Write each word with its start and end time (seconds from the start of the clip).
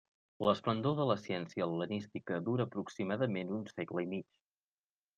L'esplendor 0.45 0.95
de 0.99 1.05
la 1.09 1.17
ciència 1.25 1.67
hel·lenística 1.67 2.41
dura 2.49 2.69
aproximadament 2.71 3.57
un 3.61 3.71
segle 3.77 4.09
i 4.09 4.13
mig. 4.19 4.31